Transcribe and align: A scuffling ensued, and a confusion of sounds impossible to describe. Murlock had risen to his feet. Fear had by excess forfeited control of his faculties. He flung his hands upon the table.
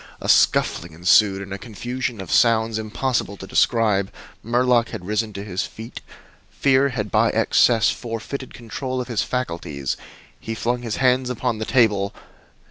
A 0.19 0.27
scuffling 0.27 0.93
ensued, 0.93 1.43
and 1.43 1.53
a 1.53 1.59
confusion 1.59 2.19
of 2.21 2.31
sounds 2.31 2.79
impossible 2.79 3.37
to 3.37 3.45
describe. 3.45 4.11
Murlock 4.41 4.89
had 4.89 5.05
risen 5.05 5.31
to 5.33 5.43
his 5.43 5.61
feet. 5.67 6.01
Fear 6.49 6.89
had 6.89 7.11
by 7.11 7.29
excess 7.29 7.91
forfeited 7.91 8.51
control 8.51 8.99
of 8.99 9.09
his 9.09 9.21
faculties. 9.21 9.97
He 10.39 10.55
flung 10.55 10.81
his 10.81 10.95
hands 10.95 11.29
upon 11.29 11.59
the 11.59 11.65
table. 11.69 12.15